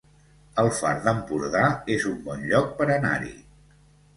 [0.61, 1.63] El Far d'Empordà
[1.97, 3.31] es un bon lloc per anar-hi